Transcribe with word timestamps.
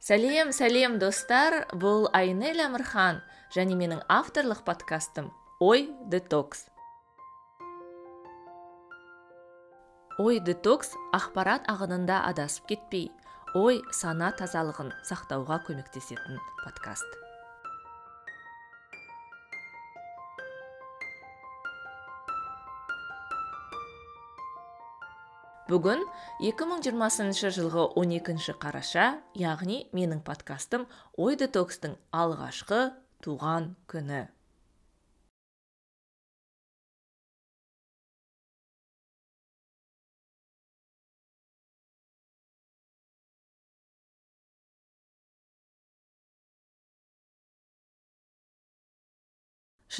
сәлем 0.00 0.48
сәлем 0.56 0.98
достар. 0.98 1.66
Бұл 1.76 2.08
айнель 2.16 2.62
әмірхан 2.64 3.20
және 3.52 3.76
менің 3.76 4.00
авторлық 4.08 4.64
подкастым 4.64 5.28
ой 5.60 5.90
детокс. 6.08 6.64
Ой 10.20 10.40
детокс 10.40 10.94
ақпарат 11.16 11.68
ағынында 11.68 12.22
адасып 12.32 12.72
кетпей 12.72 13.10
ой 13.56 13.82
сана 13.92 14.32
тазалығын 14.40 14.94
сақтауға 15.04 15.60
көмектесетін 15.68 16.40
подкаст. 16.64 17.29
Бүгін 25.70 26.00
2020 26.42 27.52
жылғы 27.54 27.84
12 28.00 28.56
қараша 28.62 29.06
яғни 29.38 29.84
менің 29.94 30.24
подкастым 30.26 30.88
ой 31.14 31.38
детокстың 31.38 31.94
алғашқы 32.10 32.80
туған 33.22 33.68
күні 33.92 34.24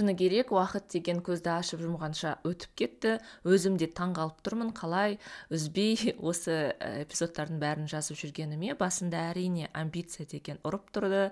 шыны 0.00 0.14
керек 0.16 0.48
уақыт 0.54 0.86
деген 0.94 1.18
көзді 1.20 1.50
ашып 1.58 1.82
жұмғанша 1.84 2.38
өтіп 2.48 2.72
кетті. 2.80 3.10
Өзім 3.44 3.76
де 3.76 3.84
таң 3.84 4.14
қалып 4.16 4.38
тұрмын 4.46 4.70
қалай? 4.72 5.18
Үзбей 5.52 6.14
осы 6.30 6.72
эпизодтардың 6.80 7.60
бәрін 7.60 7.90
жазып 7.90 8.16
жүргеніме 8.22 8.78
басында 8.80 9.26
әрине 9.34 9.68
амбиция 9.76 10.24
деген 10.30 10.62
ұрып 10.64 10.88
тұрды. 10.94 11.26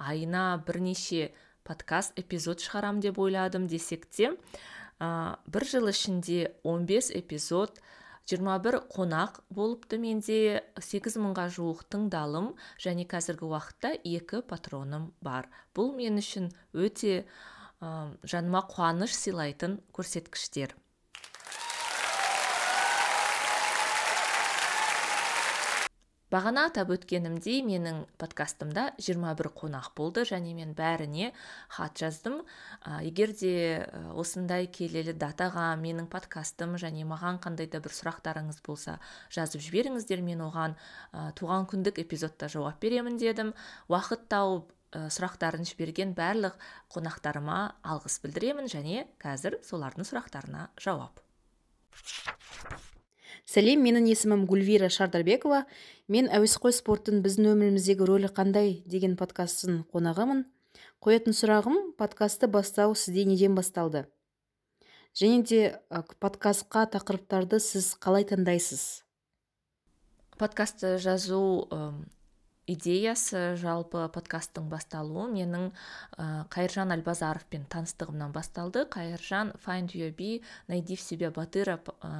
Айына 0.00 0.62
бірнеше 0.64 1.34
подкаст 1.68 2.16
эпизод 2.16 2.64
шығарам 2.64 3.02
деп 3.04 3.20
ойладым 3.20 3.68
десек 3.68 4.08
те 4.08 4.32
ә, 4.32 5.36
бір 5.44 5.68
жыл 5.68 5.92
ішінде 5.92 6.54
15 6.64 7.12
эпизод 7.18 7.82
21 8.28 8.80
қонақ 8.92 9.42
болыпты 9.52 10.00
менде 10.00 10.62
8 10.80 11.20
мыңға 11.20 11.46
жуық 11.52 11.84
тыңдалым 11.92 12.54
және 12.80 13.04
қазіргі 13.08 13.52
уақытта 13.52 13.94
екі 14.00 14.40
патроным 14.48 15.10
бар. 15.20 15.48
Бұл 15.76 15.92
мен 15.96 16.20
үшін 16.20 16.48
өте 16.72 17.26
жаныма 17.80 18.64
қуаныш 18.72 19.14
сыйлайтын 19.14 19.78
көрсеткіштер. 19.94 20.74
Бағана 26.28 26.66
атап 26.68 26.90
өткенімдей 26.92 27.62
менің 27.64 28.02
подкастымда 28.20 28.82
21 29.00 29.48
қонақ 29.56 29.86
болды 29.96 30.26
және 30.28 30.50
мен 30.52 30.74
бәріне 30.76 31.30
хат 31.72 31.96
жаздым. 31.96 32.42
Ә, 32.84 33.00
егер 33.00 33.32
де 33.32 33.88
осындай 34.12 34.68
келелі 34.68 35.14
датаға 35.16 35.70
менің 35.80 36.10
подкастым 36.12 36.76
және 36.76 37.06
маған 37.08 37.40
қандай 37.40 37.70
да 37.72 37.80
бір 37.80 37.96
сұрақтарыңыз 37.96 38.60
болса 38.66 38.98
жазып 39.32 39.64
жіберіңіздер. 39.70 40.20
Мен 40.20 40.44
оған 40.44 40.76
ә, 40.76 41.30
туған 41.32 41.64
күндік 41.72 42.02
эпизодта 42.04 42.52
жауап 42.52 42.76
беремін 42.84 43.16
дедім. 43.16 43.54
Уақыт 43.88 44.28
тауып 44.28 44.68
сұрақтарын 44.92 45.66
жіберген 45.68 46.14
барлық 46.16 46.56
қонақтарыма 46.94 47.58
алғыс 47.84 48.18
білдіремін 48.24 48.70
және 48.72 49.06
қазір 49.20 49.58
солардың 49.66 50.08
сұрақтарына 50.08 50.68
жауап. 50.80 51.20
Сәлем 53.48 53.80
менің 53.80 54.08
есімім 54.10 54.44
гүлвира 54.48 54.90
шардарбекова. 54.92 55.62
Мен 56.12 56.28
әуесқой 56.32 56.74
спорттың 56.76 57.22
біздің 57.24 57.52
өміріміздегі 57.54 58.04
рөлі 58.08 58.30
қандай? 58.32 58.82
деген 58.84 59.16
подкасттың 59.16 59.86
қонағымын. 59.92 60.44
Қоятын 61.00 61.36
сұрағым 61.36 61.78
подкастты 61.96 62.48
бастау 62.48 62.94
сізде 62.94 63.24
неден 63.24 63.54
басталды? 63.56 64.04
Және 65.16 65.42
де 65.48 65.60
подкастқа 66.20 66.84
тақырыптарды 66.92 67.60
сіз 67.60 67.94
қалай 67.96 68.28
таңдайсыз? 68.28 69.04
Подкастты 70.38 70.98
жазу 70.98 71.68
идеясы 72.68 73.56
жалпы 73.58 74.04
подкасттың 74.12 74.68
басталуы. 74.68 75.26
Менің 75.32 75.70
ә, 76.20 76.44
қайыржан 76.52 76.92
әлбазаровпен 76.94 77.64
таныстығымнан 77.72 78.32
басталды. 78.34 78.84
Қайыржан 78.92 79.54
find 79.64 79.94
your 79.96 80.12
be 80.12 80.42
найди 80.68 80.96
в 80.96 81.00
себе 81.00 81.30
батыра 81.30 81.78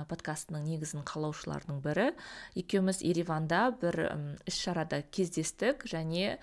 подкастының 0.08 0.64
негізін 0.64 1.04
қалаушылардың 1.04 1.82
бірі. 1.84 2.10
Екеуміз 2.56 3.02
ереванда 3.04 3.68
бір 3.80 4.00
іс 4.48 4.56
шарада 4.56 5.02
кездестік 5.12 5.84
және 5.84 6.38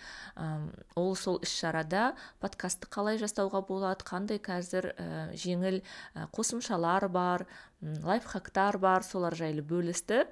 ол 0.96 1.16
сол 1.16 1.40
іс 1.42 1.54
шарада 1.58 2.14
подкастты 2.40 2.90
қалай 2.92 3.18
жасауға 3.22 3.66
болады 3.66 4.06
қандай 4.06 4.38
қазір 4.38 4.94
жеңіл 5.34 5.82
қосымшалар 6.36 7.10
бар 7.10 7.48
лайфхактар 7.82 8.78
бар 8.78 9.04
солар 9.04 9.36
жайлы 9.36 9.66
бөлісті. 9.66 10.26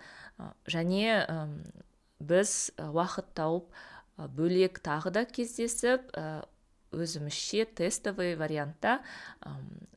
Және 0.70 1.26
біз 2.20 2.72
уақыт 2.78 3.34
тауып 3.38 3.74
бөлек 4.38 4.80
тағы 4.86 5.14
да 5.16 5.26
кездесіп 5.26 6.12
өзімізше 6.94 7.66
тестовый 7.78 8.36
вариантта 8.40 9.00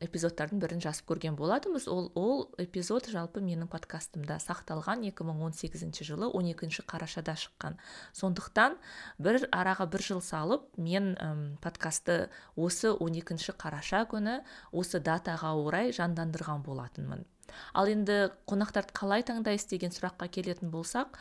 эпизодтардың 0.02 0.60
бірін 0.62 0.82
жазып 0.84 1.06
көрген 1.10 1.36
болатынбыз. 1.38 1.86
Ол 1.88 2.10
ол 2.14 2.48
эпизод 2.58 3.08
жалпы 3.12 3.40
менің 3.44 3.70
подкастымда 3.72 4.38
сақталған 4.42 5.06
2018 5.10 6.02
жылы 6.06 6.30
12 6.32 6.82
қарашада 6.88 7.36
шыққан. 7.36 7.78
Сондықтан 8.16 8.76
бір 9.18 9.46
араға 9.52 9.88
бір 9.92 10.04
жыл 10.08 10.20
салып 10.24 10.68
мен 10.76 11.14
подкасты 11.62 12.28
осы 12.56 12.92
12 12.92 13.56
қараша 13.56 14.04
күні 14.10 14.40
осы 14.72 15.00
датаға 15.00 15.54
орай 15.60 15.92
жандандырған 15.96 16.64
болатынмын. 16.66 17.24
Ал 17.78 17.88
енді 17.90 18.32
қонақтарды 18.50 18.94
қалай 18.96 19.22
таңдайсыз 19.26 19.70
деген 19.70 19.92
сұраққа 19.94 20.28
келетін 20.34 20.72
болсақ 20.72 21.14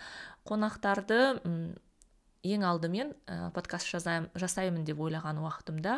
қонақтарды 0.50 1.19
ең 2.45 2.66
алдымен 2.67 3.13
ә, 3.25 3.50
подкаст 3.56 3.89
жасаймын, 3.89 4.29
жасаймын 4.38 4.85
деп 4.85 5.00
ойлаған 5.01 5.39
уақытымда 5.41 5.95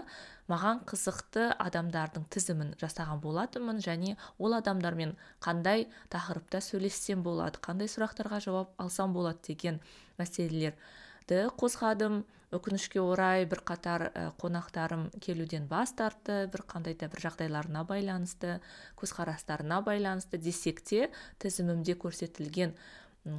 маған 0.51 0.79
қызықты 0.87 1.49
адамдардың 1.65 2.27
тізімін 2.31 2.71
жасаған 2.79 3.19
болатынмын 3.23 3.81
және 3.83 4.15
ол 4.39 4.55
адамдармен 4.55 5.17
қандай 5.43 5.87
тақырыпта 6.13 6.63
сөйлессем 6.63 7.25
болады 7.25 7.59
қандай 7.63 7.91
сұрақтарға 7.91 8.39
жауап 8.47 8.73
алсам 8.79 9.13
болады 9.17 9.43
деген 9.51 9.81
мәселелерді 10.21 11.45
қозғадым. 11.59 12.23
Өкінішке 12.47 13.01
орай 13.03 13.43
бір 13.43 13.59
қатар 13.67 14.05
қонақтарым 14.39 15.09
келуден 15.19 15.65
бас 15.67 15.91
тартты 15.91 16.45
бір 16.47 16.61
қандай 16.63 16.95
да 16.95 17.09
бір 17.11 17.19
жағдайларына 17.25 17.81
байланысты 17.83 18.61
көзқарастарына 18.95 19.81
байланысты 19.83 20.39
десек 20.39 20.79
те 20.79 21.09
тізімімде 21.43 21.97
көрсетілген 21.99 22.71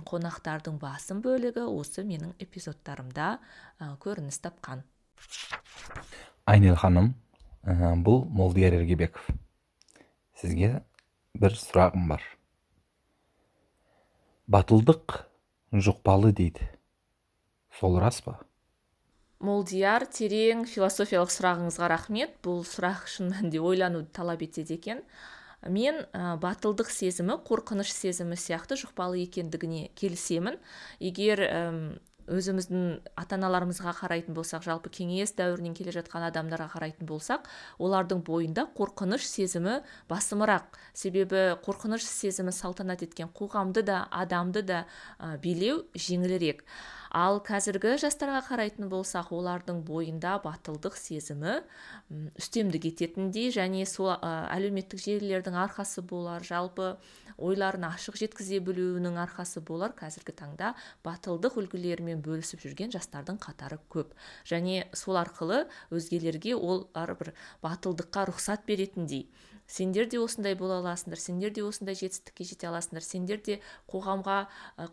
қонақтардың 0.08 0.78
басым 0.82 1.22
бөлігі 1.24 1.64
осы 1.68 2.04
менің 2.06 2.34
эпизодтарымда 2.42 3.28
ә, 3.80 3.90
көрініс 4.02 4.40
тапқан. 4.44 4.84
Айнел 6.44 6.76
ханым 6.76 7.14
ә, 7.62 7.94
бұл 7.96 8.24
молдияр 8.28 8.78
ергебеков. 8.80 9.24
Сізге 10.38 10.82
бір 11.38 11.56
сұрағым 11.58 12.08
бар. 12.10 12.22
Батылдық 14.48 15.22
жұқпалы 15.72 16.32
дейді. 16.32 16.68
Сол 17.78 17.98
рас 18.00 18.20
па? 18.24 18.38
Молдияр 19.38 20.06
терең 20.10 20.64
философиялық 20.66 21.30
сұрағыңызға 21.30 21.88
рахмет. 21.92 22.38
Бұл 22.42 22.64
сұрақ 22.66 23.04
шын 23.10 23.28
мәнінде 23.30 23.60
ойлануды 23.62 24.10
талап 24.10 24.42
етеді 24.42 24.74
екен. 24.78 25.02
Мен 25.66 26.04
ә, 26.12 26.36
батылдық 26.40 26.90
сезімі 26.92 27.40
қорқыныш 27.48 27.90
сезімі 27.94 28.38
сияқты 28.38 28.78
жұқпалы 28.78 29.24
екендігіне 29.24 29.88
келісемін. 29.98 30.60
Егер 31.00 31.42
өзіміздің 32.28 32.82
ата 33.16 33.36
аналарымызға 33.38 33.94
қарайтын 34.02 34.36
болсақ 34.36 34.64
жалпы 34.66 34.92
кеңес 34.92 35.32
дәуірінен 35.38 35.74
келе 35.76 35.94
жатқан 35.96 36.26
адамдарға 36.28 36.68
қарайтын 36.74 37.08
болсақ 37.08 37.48
олардың 37.80 38.20
бойында 38.26 38.66
қорқыныш 38.76 39.24
сезімі 39.24 39.78
басымырақ. 40.10 40.76
Себебі 40.92 41.56
қорқыныш 41.64 42.04
сезімі 42.04 42.52
салтанат 42.52 43.02
еткен 43.06 43.32
қоғамды 43.32 43.82
да 43.82 44.04
адамды 44.12 44.62
да 44.62 44.84
ә, 45.18 45.38
билеу 45.40 45.86
жеңілірек. 45.96 46.64
Ал 47.10 47.40
қазіргі 47.44 47.96
жастарға 48.02 48.42
қарайтын 48.48 48.90
болсақ 48.92 49.32
олардың 49.36 49.84
бойында 49.88 50.38
батылдық 50.44 50.98
сезімі 51.00 51.60
үстемдік 52.40 52.90
ететіндей 52.92 53.52
және 53.54 53.86
сол 53.88 54.12
әлеуметтік 54.18 55.00
желілердің 55.04 55.56
арқасы 55.64 56.04
болар 56.04 56.44
жалпы 56.44 56.96
ойларын 57.38 57.86
ашық 57.88 58.18
жеткізе 58.18 58.58
білуінің 58.66 59.18
арқасы 59.22 59.62
болар. 59.62 59.94
Қазіргі 59.96 60.34
таңда 60.36 60.72
батылдық 61.06 61.58
үлгілерімен 61.62 62.22
бөлісіп 62.24 62.64
жүрген 62.64 62.92
жастардың 62.94 63.38
қатары 63.42 63.78
көп. 63.92 64.12
Және 64.48 64.88
сол 64.92 65.18
арқылы 65.20 65.64
өзгелерге 65.94 66.56
олар 66.58 67.14
бір 67.20 67.32
батылдыққа 67.62 68.26
рұқсат 68.32 68.66
беретіндей. 68.66 69.28
Сендер 69.68 70.08
де 70.08 70.18
осындай 70.18 70.56
бола 70.56 70.80
аласыңдар 70.80 71.20
сендер 71.20 71.52
де 71.52 71.62
осындай 71.62 71.94
жетістікке 71.98 72.44
жете 72.48 72.68
аласыңдар 72.70 73.04
сендер 73.04 73.40
де 73.44 73.58
қоғамға 73.92 74.36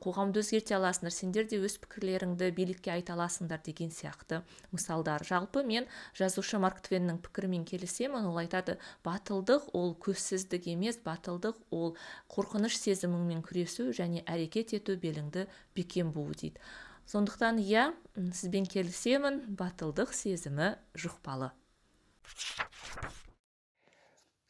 қоғамды 0.03 0.43
өзгерте 0.43 0.75
аласыңдар 0.75 1.15
сендер 1.15 1.47
де 1.47 1.61
өз 1.63 1.77
пікірлеріңді 1.85 2.51
билікке 2.57 2.91
айта 2.91 3.15
аласыңдар 3.15 3.63
деген 3.63 3.89
сияқты 3.95 4.41
мысалдар. 4.75 5.23
Жалпы 5.23 5.63
мен 5.63 5.87
жазушы 6.17 6.59
марк 6.59 6.83
твеннің 6.83 7.21
пікірімен 7.23 7.63
келісемін. 7.65 8.27
Ол 8.27 8.41
айтады 8.43 8.77
батылдық 9.07 9.71
ол 9.73 9.95
көзсіздік 9.95 10.67
емес 10.75 10.99
батылдық 11.05 11.61
ол 11.71 11.95
қорқыныш 12.27 12.75
сезіміңмен 12.83 13.45
күресу 13.47 13.89
және 13.95 14.25
әрекет 14.27 14.75
ету 14.75 14.99
беліңді 14.99 15.47
бекем 15.75 16.11
буу 16.11 16.35
дейді. 16.35 16.59
Сондықтан 17.07 17.61
иә 17.63 17.93
сізбен 18.17 18.67
келісемін. 18.67 19.45
Батылдық 19.55 20.11
сезімі 20.11 20.75
жұқпалы. 20.97 21.53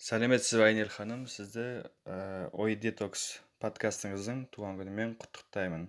Сәлеметсіз 0.05 0.59
бе 0.59 0.65
айнель 0.67 0.89
ханым. 0.93 1.23
Сізді 1.25 1.63
ә, 2.05 2.15
ой 2.53 2.75
детокс 2.77 3.39
подкастыңыздың 3.63 4.43
туған 4.53 4.77
күнімен 4.77 5.15
құттықтаймын. 5.17 5.87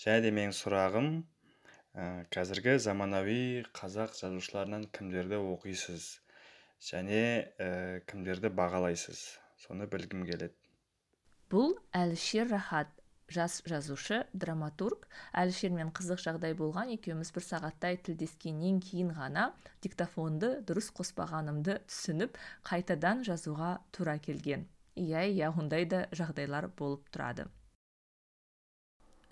Және 0.00 0.22
де 0.24 0.30
менің 0.32 0.54
сұрағым 0.56 1.10
ә, 1.20 2.24
қазіргі 2.32 2.78
заманауи 2.80 3.66
қазақ 3.76 4.16
жазушыларынан 4.16 4.86
кімдерді 4.96 5.42
оқисыз? 5.52 6.06
Және 6.80 7.20
ә, 7.60 7.68
кімдерді 8.08 8.48
бағалайсыз? 8.56 9.20
Соны 9.60 9.84
білгім 9.92 10.24
келеді. 10.30 10.56
Бұл 11.52 11.76
әлішер 11.92 12.48
рахат. 12.54 12.88
Жас 13.32 13.58
жазушы 13.66 14.22
драматург. 14.32 15.08
Әлішермен 15.32 15.90
қызық 15.96 16.22
жағдай 16.22 16.54
болған 16.58 16.92
екеуміз 16.94 17.32
бір 17.34 17.46
сағаттай 17.46 17.98
тілдескеннен 18.06 18.80
кейін 18.84 19.12
ғана 19.16 19.50
диктофонды 19.84 20.52
дұрыс 20.68 20.92
қоспағанымды 20.96 21.80
түсініп 21.90 22.38
қайтадан 22.70 23.24
жазуға 23.26 23.76
тура 23.92 24.18
келген. 24.18 24.68
Иә 24.96 25.26
иә 25.34 25.52
ондай 25.52 25.84
да 25.84 26.06
жағдайлар 26.12 26.70
болып 26.78 27.10
тұрады. 27.12 27.50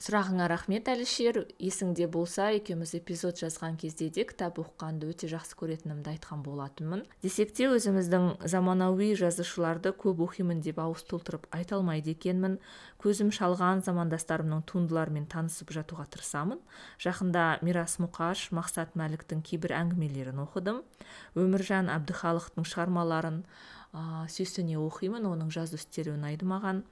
Сұрағыңа 0.02 0.48
рахмет 0.50 0.88
әлішер. 0.90 1.44
Есіңде 1.62 2.08
болса 2.10 2.48
екеуміз 2.56 2.94
эпизод 2.98 3.38
жазған 3.38 3.76
кезде 3.78 4.08
де 4.12 4.24
кітап 4.26 4.58
оқығанды 4.58 5.08
өте 5.12 5.28
жақсы 5.30 5.54
көретінімді 5.60 6.10
айтқан 6.14 6.42
болатынмын. 6.44 7.04
Десек 7.22 7.54
те 7.54 7.68
өзіміздің 7.70 8.46
заманауи 8.50 9.12
жазушыларды 9.18 9.94
көп 9.94 10.24
оқимын 10.26 10.60
деп 10.66 10.80
ауыз 10.82 11.04
толтырып 11.08 11.46
айта 11.54 11.78
алмайды 11.78 12.14
екенмін. 12.16 12.58
Көзім 13.02 13.30
шалған 13.34 13.84
замандастарымның 13.86 14.64
туындыларымен 14.66 15.28
танысып 15.30 15.70
жатуға 15.76 16.08
тырысамын. 16.10 16.58
Жақында 16.98 17.46
мирас 17.62 18.00
мұқаш 18.02 18.48
мақсат 18.56 18.98
мәліктің 18.98 19.44
кейбір 19.46 19.76
әңгімелерін 19.78 20.42
оқыдым. 20.44 20.82
Өміржан 21.38 21.92
әбдіхалықтың 21.94 22.66
шығармаларын 22.66 23.44
ә, 23.94 24.26
сүйсіне 24.26 24.76
оқимын 24.80 25.28
оның 25.30 25.54
жазу 25.54 25.78
стилі 25.78 26.16
ұнайды 26.16 26.48
маған. 26.48 26.82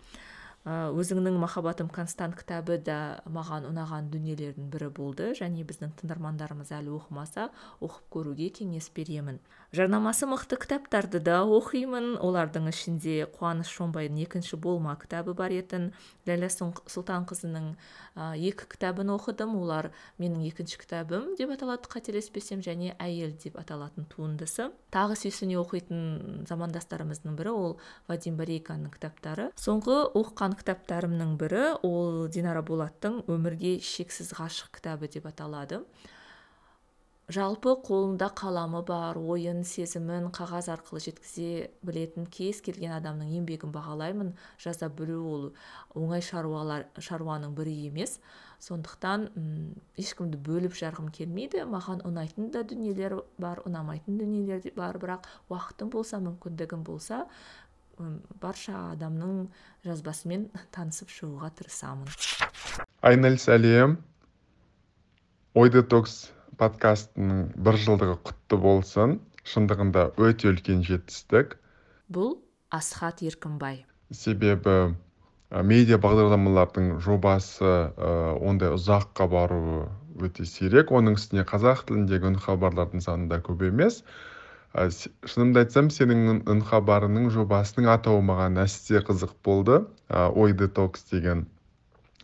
Өзіңнің 0.62 1.40
махаббатым 1.42 1.88
констант 1.90 2.36
кітабы 2.38 2.76
да 2.78 3.22
маған 3.26 3.64
ұнаған 3.66 4.12
дүниелердің 4.12 4.68
бірі 4.70 4.90
болды. 4.94 5.32
Және 5.34 5.64
біздің 5.66 5.96
тыңдармандарымыз 5.98 6.70
әлі 6.76 6.92
оқымаса 7.00 7.48
оқып 7.82 8.06
көруге 8.14 8.46
кеңес 8.54 8.86
беремін. 8.94 9.40
Жарнамасы 9.74 10.28
мықты 10.30 10.60
кітаптарды 10.62 11.18
да 11.18 11.40
оқимын. 11.42 12.14
Олардың 12.22 12.68
ішінде 12.70 13.26
қуаныш 13.34 13.72
шонбайдың 13.74 14.22
екінші 14.22 14.60
болма 14.62 14.94
кітабы 15.00 15.34
бар 15.34 15.50
етін 15.50 15.90
ләйлә 16.28 16.52
сұлтанқызының 16.54 17.72
екі 18.14 18.68
кітабын 18.70 19.10
оқыдым. 19.16 19.56
Олар 19.58 19.90
менің 20.22 20.46
екінші 20.46 20.78
кітабым 20.78 21.34
деп 21.40 21.56
аталады 21.56 21.90
қателеспесем 21.90 22.62
және 22.62 22.94
әйел 23.02 23.34
деп 23.34 23.58
аталатын 23.58 24.06
туындысы. 24.12 24.70
Тағы 24.94 25.16
сүйсіне 25.18 25.58
оқитын 25.58 26.46
замандастарымыздың 26.46 27.34
бірі 27.40 27.56
ол 27.56 27.78
вадим 28.06 28.36
барейканың 28.36 28.92
кітаптары. 28.92 29.50
Соңғы 29.56 30.12
оқыған 30.12 30.51
кітаптарымның 30.60 31.36
бірі. 31.40 31.62
Ол 31.86 32.26
динара 32.32 32.62
болаттың 32.66 33.22
өмірге 33.30 33.78
шексіз 33.84 34.34
ғашық 34.38 34.76
кітабы 34.78 35.08
деп 35.12 35.28
аталады. 35.30 35.82
Жалпы 37.32 37.76
қолында 37.86 38.26
қаламы 38.36 38.82
бар 38.84 39.16
ойын 39.16 39.62
сезімін 39.64 40.26
қағаз 40.34 40.66
арқылы 40.74 41.00
жеткізе 41.04 41.70
білетін 41.86 42.26
кез 42.26 42.58
келген 42.66 42.92
адамның 42.98 43.30
еңбегін 43.38 43.72
бағалаймын 43.72 44.34
жаза 44.60 44.90
білу 44.92 45.20
ол 45.30 45.46
оңай 45.94 46.20
шаруалар 46.20 46.88
шаруаның 46.98 47.54
бірі 47.56 47.76
емес. 47.86 48.18
Сондықтан 48.62 49.30
ешкімді 49.98 50.38
бөліп 50.44 50.74
жарғым 50.76 51.08
келмейді. 51.14 51.64
Маған 51.70 52.02
ұнайтын 52.06 52.52
да 52.54 52.66
дүниелер 52.66 53.16
бар 53.38 53.62
ұнамайтын 53.66 54.18
дүниелер 54.20 54.68
бар. 54.76 54.98
Бірақ 55.02 55.26
уақытым 55.48 55.94
болса 55.94 56.20
мүмкіндігім 56.22 56.84
болса 56.86 57.24
барша 58.42 58.74
адамның 58.92 59.46
жазбасымен 59.86 60.48
танысып 60.74 61.12
шығуға 61.12 61.50
тырысамын. 61.58 62.08
Айнель 63.02 63.38
сәлем 63.42 63.98
ой 65.58 65.72
детокс 65.74 66.32
подкастының 66.60 67.52
бір 67.56 67.78
жылдығы 67.84 68.18
құтты 68.28 68.58
болсын. 68.62 69.20
Шындығында 69.42 70.12
өте 70.22 70.52
үлкен 70.52 70.84
жетістік. 70.86 71.56
Бұл 72.12 72.36
асхат 72.70 73.24
еркінбай. 73.26 73.82
Себебі 74.14 74.94
медиа 75.50 75.98
бағдарламалардың 76.00 76.94
жобасы 77.02 77.66
ә, 77.66 78.12
ондай 78.38 78.72
ұзаққа 78.76 79.26
баруы 79.28 79.82
өте 80.22 80.46
сирек. 80.48 80.92
Оның 80.94 81.18
үстіне 81.18 81.44
қазақ 81.48 81.84
тіліндегі 81.88 82.30
үнхабарлардың 82.32 83.02
саны 83.04 83.28
да 83.32 83.40
көп 83.44 83.66
емес. 83.68 84.02
Шынымды 84.72 85.60
айтсам 85.62 85.90
сенің 85.92 86.42
үнхабарыңның 86.48 87.28
жобасының 87.34 87.90
атауы 87.92 88.22
маған 88.24 88.56
әсте 88.62 89.02
қызық 89.04 89.34
болды. 89.44 89.82
Ой 90.08 90.54
детокс 90.56 91.04
деген. 91.10 91.44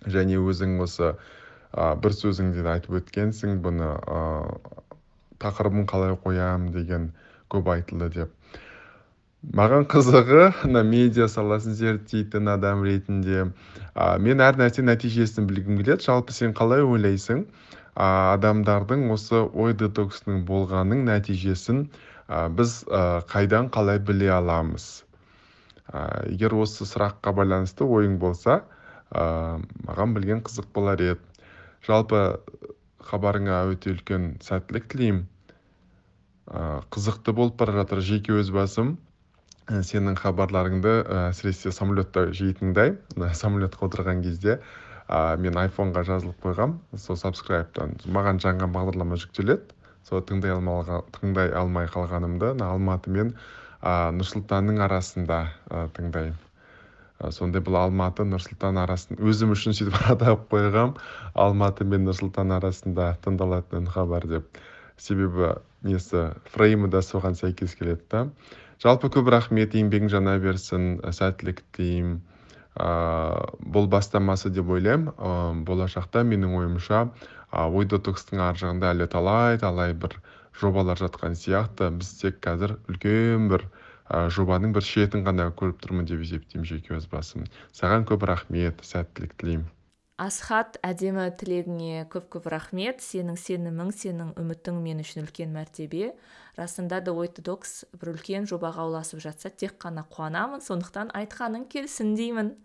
Және 0.06 0.38
өзің 0.40 0.78
осы 0.80 1.12
бір 1.76 2.16
сөзіңде 2.16 2.64
де 2.64 2.72
айтып 2.72 2.96
өткенсің 3.02 3.60
бұны 3.64 3.92
тақырыбын 5.44 5.84
қалай 5.90 6.16
қоямын 6.24 6.72
деген 6.72 7.10
көп 7.52 7.68
айтылды 7.74 8.08
деп. 8.14 8.32
Маған 9.54 9.84
қызығы 9.86 10.48
мына 10.64 10.82
медиа 10.82 11.28
саласын 11.30 11.76
зерттейтін 11.78 12.48
адам 12.50 12.80
ретінде 12.82 13.44
ә, 13.94 14.18
мен 14.18 14.40
әр 14.42 14.58
нәрсе 14.58 14.82
нәтижесін 14.82 15.46
білгім 15.46 15.78
келеді. 15.78 16.02
Жалпы 16.08 16.34
сен 16.34 16.56
қалай 16.58 16.82
ойлайсың? 16.82 17.44
Адамдардың 17.94 19.06
осы 19.14 19.44
ой 19.54 19.76
детоксының 19.78 20.42
болғанның 20.48 21.04
нәтижесін 21.06 21.84
біз 22.28 22.82
қайдан 23.32 23.70
қалай 23.72 23.98
біле 23.98 24.28
аламыз? 24.34 24.88
Егер 26.28 26.54
осы 26.60 26.84
сұраққа 26.84 27.32
байланысты 27.38 27.86
ойың 27.88 28.18
болса 28.20 28.60
маған 29.12 30.14
білген 30.16 30.42
қызық 30.44 30.68
болар 30.74 31.00
еді. 31.00 31.20
Жалпы 31.86 32.20
хабарыңа 33.08 33.62
өте 33.72 33.94
үлкен 33.94 34.34
сәттілік 34.44 34.88
тілеймін. 34.92 35.22
Қызықты 36.92 37.32
болып 37.32 37.56
бара 37.60 37.72
жатыр. 37.80 38.02
Жеке 38.04 38.36
өз 38.36 38.50
басым. 38.52 38.98
Сенің 39.68 40.16
хабарларыңды 40.20 40.92
әсіресе 41.28 41.72
самолетта 41.72 42.26
жиі 42.32 42.54
тыңдаймын 42.60 43.32
самолетқа 43.42 43.88
отырған 43.88 44.22
кезде 44.24 44.54
ә, 45.08 45.36
мен 45.36 45.56
айфонға 45.60 46.04
жазылып 46.08 46.40
қойғам. 46.44 46.78
Сол 46.96 47.16
сабскрайбтан. 47.20 47.98
Маған 48.08 48.40
жаңа 48.44 48.68
бағдарлама 48.72 49.20
жүктеледі. 49.20 49.76
Сол 50.08 50.24
тыңдай 50.24 50.56
алмай, 50.56 51.00
тыңдай 51.20 51.54
алмай 51.62 51.88
қалғанымды 51.92 52.56
алматы 52.64 53.14
мен 53.14 53.32
ә, 53.82 54.10
нұрсұлтанның 54.16 54.82
арасында 54.88 55.46
ә, 55.70 55.88
тыңдаймын 55.96 56.38
ә, 57.18 57.30
сондай 57.34 57.62
бұл 57.64 57.78
алматы 57.80 58.26
нұрсұлтан 58.28 58.78
арасын 58.82 59.18
өзім 59.18 59.54
үшін 59.56 59.76
сөйтіп 59.76 59.98
атап 60.14 60.46
қойғам. 60.52 60.94
Алматы 61.34 61.86
мен 61.88 62.06
нұрсұлтан 62.08 62.54
арасында 62.58 63.14
тыңдалатын 63.24 63.90
хабар 63.94 64.26
деп. 64.30 64.62
Себебі 64.98 65.54
несі 65.86 66.30
фреймі 66.52 66.90
да 66.90 67.02
соған 67.04 67.38
сәйкес 67.38 67.76
келеді 67.78 68.02
да. 68.10 68.24
Жалпы 68.82 69.10
көп 69.14 69.30
рахмет 69.34 69.74
еңбегің 69.74 70.10
жана 70.10 70.36
берсін 70.42 70.98
сәттілік 71.02 71.64
тілеймін. 71.76 72.20
Ә, 72.78 72.88
бұл 73.58 73.88
бастамасы 73.90 74.52
деп 74.54 74.70
ойлаймын. 74.70 75.10
Ә, 75.14 75.32
болашақта 75.66 76.22
менің 76.26 76.54
ойымша 76.60 77.08
ой 77.52 77.88
детокстың 77.88 78.42
ар 78.44 78.58
жағында 78.60 78.92
әлі 78.94 79.08
талай 79.12 79.58
талай 79.62 79.94
бір 79.94 80.18
жобалар 80.60 80.98
жатқан 81.00 81.38
сияқты. 81.38 81.90
Біз 81.94 82.12
тек 82.20 82.42
қазір 82.44 82.76
үлкен 82.90 83.48
бір 83.52 83.64
ә, 84.08 84.28
жобаның 84.32 84.74
бір 84.76 84.84
шетін 84.84 85.24
ғана 85.24 85.48
көріп 85.56 85.80
тұрмын 85.84 86.08
деп 86.10 86.22
есептеймін 86.24 86.68
жеке 86.68 86.96
өз 86.98 87.08
басым. 87.10 87.48
Саған 87.72 88.06
көп 88.08 88.26
рахмет 88.28 88.84
сәттілік 88.84 89.36
тілеймін. 89.40 89.68
Асхат 90.18 90.80
әдемі 90.82 91.28
тілегіңе 91.38 92.08
көп 92.10 92.26
көп 92.34 92.48
рахмет. 92.50 92.98
Сенің 93.04 93.38
сенімің 93.38 93.92
сенің 93.94 94.32
үмітің 94.40 94.80
мен 94.82 95.04
үшін 95.04 95.22
үлкен 95.22 95.52
мәртебе. 95.54 96.10
Расында 96.58 96.98
да 97.06 97.14
ой 97.14 97.30
детокс 97.30 97.84
бір 98.00 98.16
үлкен 98.16 98.48
жобаға 98.50 98.88
ұласып 98.90 99.22
жатса 99.22 99.52
тек 99.54 99.76
қана 99.78 100.02
қуанамын. 100.10 100.64
Сондықтан 100.64 101.14
айтқаның 101.14 101.68
келсін 101.70 102.16
деймін. 102.18 102.56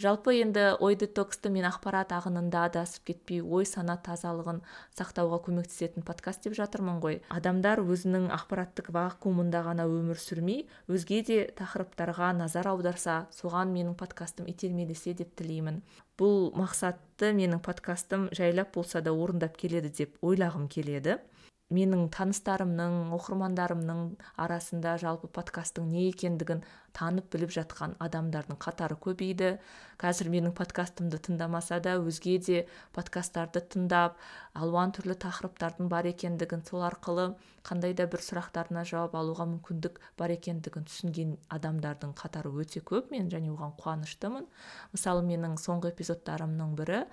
Жалпы 0.00 0.32
енді 0.40 0.62
ой 0.80 0.96
детоксты 0.96 1.50
мен 1.52 1.66
ақпарат 1.68 2.14
ағынында 2.16 2.62
адасып 2.70 3.10
кетпей 3.10 3.42
ой 3.44 3.66
сана 3.68 3.98
тазалығын 4.00 4.62
сақтауға 4.96 5.42
көмектесетін 5.44 6.06
подкаст 6.08 6.46
деп 6.46 6.56
жатырмын 6.56 7.02
ғой. 7.04 7.18
Адамдар 7.28 7.82
өзінің 7.84 8.30
ақпараттық 8.32 8.88
вакуумында 8.96 9.60
ғана 9.66 9.84
өмір 9.90 10.20
сүрмей 10.22 10.64
өзге 10.88 11.20
де 11.28 11.38
тақырыптарға 11.58 12.32
назар 12.38 12.70
аударса 12.72 13.26
соған 13.36 13.74
менің 13.76 13.98
подкастым 14.00 14.48
итермелесе 14.48 15.12
деп 15.18 15.34
тілеймін. 15.36 15.82
Бұл 16.16 16.48
мақсатты 16.56 17.34
менің 17.36 17.60
подкастым 17.60 18.30
жайлап 18.32 18.72
болса 18.74 19.04
да 19.04 19.12
орындап 19.12 19.60
келеді 19.60 19.92
деп 20.00 20.16
ойлағым 20.24 20.68
келеді. 20.72 21.18
Менің 21.70 22.08
таныстарымның 22.14 23.12
оқырмандарымның 23.14 24.00
арасында 24.42 24.96
жалпы 24.98 25.30
подкасттың 25.30 25.86
не 25.92 26.08
екендігін 26.08 26.64
танып 26.96 27.28
біліп 27.30 27.52
жатқан 27.54 27.94
адамдардың 28.02 28.58
қатары 28.64 28.96
көбейді 29.04 29.52
қазір 30.02 30.32
менің 30.34 30.54
подкастымды 30.58 31.20
тыңдамаса 31.22 31.78
да 31.84 31.94
өзге 32.02 32.38
де 32.42 32.64
подкасттарды 32.96 33.62
тыңдап 33.74 34.18
алуан 34.58 34.90
түрлі 34.96 35.14
тақырыптардың 35.22 35.90
бар 35.92 36.10
екендігін 36.10 36.66
сол 36.66 36.82
арқылы 36.88 37.28
қандай 37.66 37.94
да 37.94 38.08
бір 38.10 38.24
сұрақтарына 38.26 38.82
жауап 38.88 39.14
алуға 39.20 39.46
мүмкіндік 39.52 40.00
бар 40.18 40.34
екендігін 40.34 40.88
түсінген 40.90 41.36
адамдардың 41.54 42.16
қатары 42.18 42.50
өте 42.50 42.80
көп. 42.80 43.10
Мен 43.14 43.28
және 43.30 43.52
оған 43.52 43.76
қуаныштымын. 43.78 44.48
Мысалы 44.94 45.22
менің 45.28 45.58
соңғы 45.60 45.92
эпизодтарымның 45.92 46.74
бірі 46.78 47.04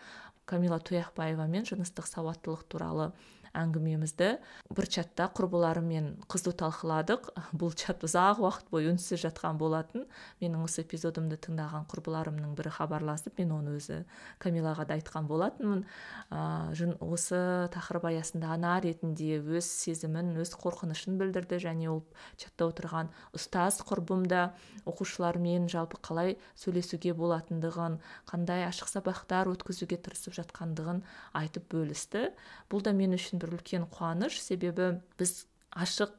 камила 0.48 0.80
тұяқбаевамен 0.80 1.68
жыныстық 1.68 2.08
сауаттылық 2.08 2.64
туралы 2.72 3.12
әңгімемізді 3.58 4.30
бір 4.78 4.88
чатта 4.92 5.28
құрбыларыммен 5.38 6.10
қызу 6.30 6.54
талқыладық. 6.58 7.32
Бұл 7.58 7.74
чат 7.78 8.04
ұзақ 8.06 8.42
уақыт 8.44 8.70
бойы 8.72 8.92
үнсіз 8.94 9.22
жатқан 9.24 9.58
болатын. 9.60 10.06
Менің 10.42 10.66
осы 10.68 10.84
эпизодымды 10.84 11.40
тыңдаған 11.42 11.88
құрбыларымның 11.92 12.54
бірі 12.58 12.74
хабарласып 12.78 13.40
мен 13.42 13.54
оны 13.56 13.78
өзі 13.80 14.04
камилаға 14.44 14.88
да 14.90 14.98
айтқан 14.98 15.28
болатынмын. 15.30 15.86
Ә, 16.30 16.98
осы 17.02 17.40
тақырып 17.74 18.10
аясында 18.12 18.54
ана 18.56 18.78
ретінде 18.84 19.40
өз 19.42 19.66
сезімін 19.66 20.36
өз 20.42 20.54
қорқынышын 20.60 21.18
білдірді 21.20 21.62
және 21.64 21.90
ол 21.92 22.04
чатта 22.38 22.68
отырған 22.70 23.12
ұстаз 23.38 23.80
құрбым 23.88 24.28
да 24.30 24.52
оқушылармен 24.88 25.68
жалпы 25.72 26.00
қалай 26.04 26.38
сөйлесуге 26.60 27.14
болатындығын 27.18 27.98
қандай 28.30 28.66
ашық 28.68 28.92
сабақтар 28.92 29.50
өткізуге 29.52 30.00
тырысып 30.04 30.36
жатқандығын 30.38 31.04
айтып 31.38 31.68
бөлісті. 31.72 32.32
Бұл 32.72 32.84
да 32.84 32.94
мен 32.96 33.16
үшін 33.18 33.42
бір 33.42 33.47
үлкен 33.56 33.88
қуаныш. 33.94 34.40
Себебі 34.42 34.98
біз 35.18 35.46
ашық 35.72 36.12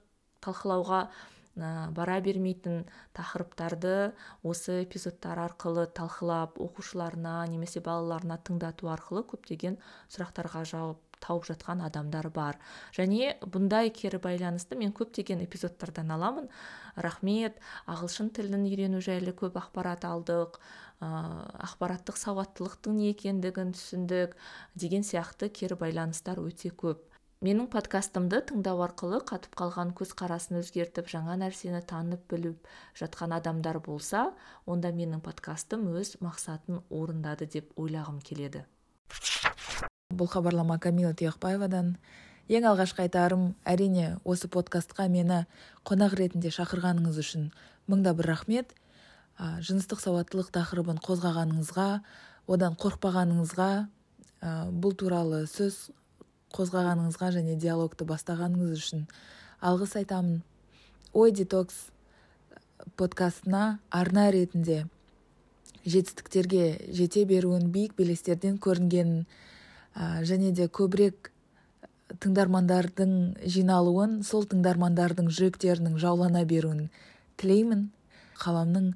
талқылауға 0.44 1.08
бара 1.58 2.20
бермейтін 2.23 2.85
тақырыптарды 3.18 4.12
осы 4.47 4.85
эпизодтар 4.85 5.40
арқылы 5.42 5.88
талқылап 5.90 6.61
оқушыларына 6.62 7.42
немесе 7.50 7.82
балаларына 7.82 8.38
тыңдату 8.47 8.90
арқылы 8.92 9.25
көптеген 9.26 9.80
сұрақтарға 10.14 10.62
жауап 10.70 11.02
тауып 11.18 11.49
жатқан 11.49 11.82
адамдар 11.82 12.28
бар. 12.30 12.61
Және 12.94 13.37
бұндай 13.42 13.90
кері 13.90 14.20
байланысты 14.23 14.78
мен 14.78 14.92
көптеген 14.94 15.42
эпизодтардан 15.42 16.12
аламын. 16.14 16.47
Рахмет. 16.94 17.58
Ағылшын 17.90 18.30
тілін 18.37 18.68
үйрену 18.68 19.02
жайлы 19.02 19.35
көп 19.35 19.58
ақпарат 19.58 20.06
алдық. 20.06 20.61
Ә, 21.02 21.08
ақпараттық 21.66 22.18
сауаттылықтың 22.18 22.97
не 22.99 23.11
екендігін 23.12 23.75
түсіндік 23.75 24.38
деген 24.78 25.02
сияқты 25.02 25.50
кері 25.50 25.78
байланыстар 25.78 26.38
өте 26.42 26.70
көп. 26.70 27.07
Менің 27.38 27.68
подкастымды 27.71 28.40
тыңдау 28.49 28.80
арқылы 28.83 29.21
қатып 29.26 29.52
қалған 29.59 29.92
көзқарасын 29.99 30.59
өзгертіп 30.59 31.07
жаңа 31.12 31.37
нәрсені 31.38 31.85
танып 31.87 32.25
біліп 32.30 32.66
жатқан 32.99 33.37
адамдар 33.37 33.78
болса 33.78 34.33
онда 34.66 34.90
менің 34.90 35.21
подкастым 35.23 35.85
өз 35.95 36.16
мақсатын 36.25 36.80
орындады 36.90 37.47
деп 37.47 37.71
ойлағым 37.78 38.18
келеді. 38.26 38.64
Бұл 40.11 40.26
хабарлама 40.33 40.80
камила 40.83 41.12
тұяқбаевадан. 41.14 41.95
Ең 42.49 42.66
алғашқы 42.73 43.04
айтарым 43.07 43.52
әрине 43.62 44.16
осы 44.25 44.49
подкастқа 44.50 45.07
мені 45.12 45.45
қонақ 45.87 46.16
ретінде 46.18 46.50
шақырғаныңыз 46.50 47.21
үшін 47.23 47.52
мыңда 47.87 48.16
бір 48.18 48.33
рахмет. 48.33 48.73
Жыныстық 49.38 50.02
сауаттылық 50.02 50.50
тақырыбын 50.57 50.99
қозғағаныңызға 51.07 51.87
одан 52.50 52.75
қорықпағаныңызға 52.80 53.71
бұл 54.83 54.97
туралы 54.99 55.45
сөз 55.47 55.92
қозғағаныңызға 56.56 57.32
және 57.36 57.56
диалогты 57.60 58.06
бастағаныңыз 58.08 58.76
үшін 58.78 59.06
алғыс 59.60 59.96
айтамын. 60.00 60.42
Ой 61.12 61.32
детокс 61.32 61.88
подкастына 62.96 63.78
арна 63.90 64.28
ретінде 64.32 64.86
жетістіктерге 65.88 66.92
жете 66.94 67.24
беруін 67.28 67.68
биік 67.72 67.96
белестерден 67.98 68.58
көрінгенін 68.62 69.26
және 70.28 70.52
де 70.52 70.68
көбірек 70.68 71.30
тыңдармандардың 72.22 73.12
жиналуын 73.44 74.22
сол 74.24 74.46
тыңдармандардың 74.48 75.28
жүректерінің 75.28 75.98
жаулана 76.00 76.44
беруін 76.48 76.88
тілеймін. 77.40 77.88
Қаламның 78.38 78.92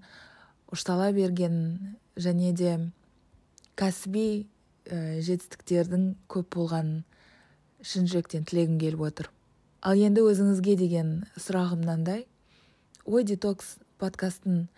ұштала 0.73 1.11
бергенін 1.12 1.97
және 2.16 2.52
де 2.56 2.76
кәсіби 3.76 4.47
жетістіктердің 4.88 6.12
көп 6.32 6.54
болғанын 6.56 7.02
шын 7.83 8.07
жүректен 8.07 8.47
тілегім 8.47 8.79
келіп 8.79 9.03
отыр. 9.09 9.31
Ал 9.83 9.99
енді 9.99 10.23
өзіңізге 10.23 10.77
деген 10.79 11.15
сұрағым 11.35 11.83
мынандай 11.83 12.27
ой 13.05 13.25
детокс 13.27 13.77
подкастын 13.99 14.69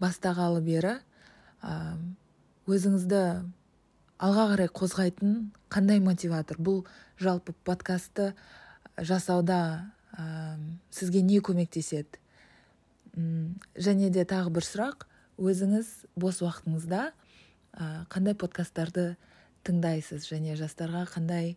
бастағалы 0.00 0.62
бері 0.64 0.94
өзіңізді 2.64 3.20
алға 4.24 4.46
қарай 4.54 4.70
қозғайтын 4.72 5.34
қандай 5.72 6.00
мотиватор? 6.00 6.56
Бұл 6.56 6.86
жалпы 7.20 7.52
подкастты 7.64 8.32
жасауда 8.96 9.92
ә, 10.16 10.56
сізге 10.90 11.20
не 11.20 11.40
көмектеседі? 11.44 12.20
Және 13.14 14.08
де 14.10 14.24
тағы 14.24 14.54
бір 14.56 14.64
сұрақ 14.64 15.04
өзіңіз 15.36 15.90
бос 16.16 16.40
уақытыңызда 16.40 17.10
қандай 18.08 18.34
подкасттарды 18.38 19.14
тыңдайсыз? 19.66 20.24
Және 20.30 20.56
жастарға 20.56 21.04
қандай 21.12 21.56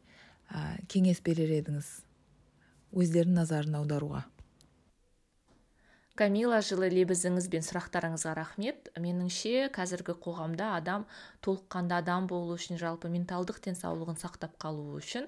кеңес 0.91 1.21
берер 1.25 1.51
едіңіз 1.59 1.89
өздерінің 2.97 3.41
назарын 3.41 3.79
аударуға. 3.81 4.23
Камила 6.17 6.57
жылы 6.65 6.87
лебізіңіз 6.89 7.45
бен 7.53 7.61
сұрақтарыңызға 7.61 8.31
рахмет. 8.39 8.87
Меніңше 8.97 9.67
қазіргі 9.75 10.15
қоғамда 10.23 10.71
адам 10.79 11.03
толыққанды 11.45 11.93
адам 11.93 12.25
болу 12.31 12.55
үшін 12.57 12.79
жалпы 12.81 13.11
менталдық 13.13 13.59
денсаулығын 13.67 14.17
сақтап 14.17 14.55
қалу 14.57 14.95
үшін 14.97 15.27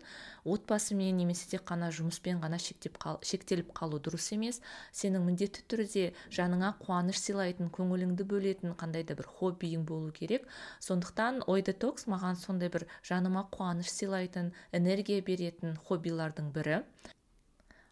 отбасымен 0.50 1.20
немесе 1.22 1.46
тек 1.52 1.68
қана 1.70 1.92
жұмыспен 1.94 2.42
ғана 2.42 2.58
шектеп 2.58 2.98
қал, 2.98 3.20
шектеліп 3.22 3.70
қалу 3.78 4.00
дұрыс 4.02 4.32
емес. 4.34 4.64
Сенің 4.90 5.28
міндетті 5.30 5.68
түрде 5.70 6.08
жаныңа 6.34 6.74
қуаныш 6.82 7.22
сыйлайтын 7.22 7.70
көңіліңді 7.70 8.26
бөлетін 8.26 8.74
қандай 8.74 9.06
да 9.06 9.14
бір 9.20 9.30
хоббиің 9.38 9.86
болу 9.86 10.10
керек. 10.10 10.50
Сондықтан 10.82 11.44
ой 11.46 11.62
детокс 11.62 12.10
маған 12.10 12.42
сондай 12.42 12.74
бір 12.74 12.88
жаныма 13.06 13.46
қуаныш 13.54 13.94
сыйлайтын 13.94 14.52
энергия 14.74 15.22
беретін 15.22 15.78
хоббилардың 15.86 16.50
бірі. 16.58 16.82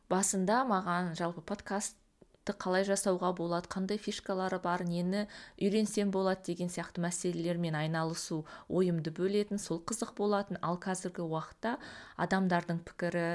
Басында 0.10 0.64
маған 0.66 1.14
жалпы 1.20 1.46
подкаст 1.46 2.00
қалай 2.56 2.86
жасауға 2.88 3.34
болады 3.36 3.68
қандай 3.68 4.00
фишкалары 4.00 4.60
бар 4.64 4.84
нені 4.88 5.26
үйренсем 5.60 6.12
болады 6.14 6.46
деген 6.48 6.70
сияқты 6.72 7.02
мәселелермен 7.04 7.76
айналысу 7.76 8.46
ойымды 8.70 9.12
бөлетін 9.12 9.60
сол 9.60 9.82
қызық 9.84 10.14
болатын. 10.18 10.60
Ал 10.62 10.80
қазіргі 10.80 11.26
уақытта 11.26 11.76
адамдардың 12.16 12.80
пікірі 12.88 13.26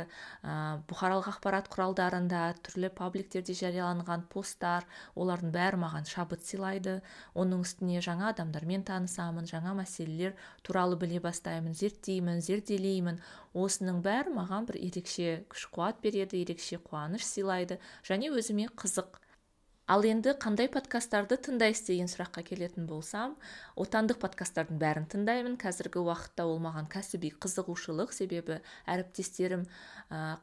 ә, 0.43 0.81
бұқаралық 0.89 1.29
ақпарат 1.35 1.69
құралдарында 1.73 2.43
түрлі 2.65 2.93
пабликтерде 2.97 3.55
жарияланған 3.59 4.27
посттар 4.33 4.87
олардың 5.15 5.53
бәрі 5.53 5.83
маған 5.85 6.09
шабыт 6.09 6.47
сыйлайды. 6.47 7.01
Оның 7.35 7.67
үстіне 7.67 8.01
жаңа 8.05 8.33
адамдармен 8.33 8.87
танысамын 8.89 9.51
жаңа 9.51 9.77
мәселелер 9.79 10.35
туралы 10.63 10.97
біле 10.97 11.21
бастаймын 11.21 11.75
зерттеймін 11.75 12.41
зерделеймін. 12.41 13.21
Осының 13.55 14.01
бәрі 14.05 14.33
маған 14.37 14.69
бір 14.69 14.79
ерекше 14.81 15.43
күш 15.53 15.67
қуат 15.75 16.01
береді 16.05 16.41
ерекше 16.43 16.79
қуаныш 16.81 17.27
сыйлайды 17.27 17.79
және 18.09 18.33
өзіме 18.33 18.69
қызық. 18.73 19.19
Ал 19.91 20.07
енді 20.07 20.33
қандай 20.41 20.69
подкасттарды 20.73 21.37
тыңдайсыз 21.43 21.89
деген 21.91 22.09
сұраққа 22.09 22.45
келетін 22.47 22.87
болсам 22.87 23.35
отандық 23.77 24.21
подкасттардың 24.23 24.79
бәрін 24.81 25.09
тыңдаймын. 25.11 25.57
Қазіргі 25.61 26.01
уақытта 26.07 26.47
ол 26.47 26.63
маған 26.63 26.87
кәсіби 26.89 27.33
қызығушылық 27.43 28.15
себебі 28.15 28.61
әріптестерім 28.87 29.67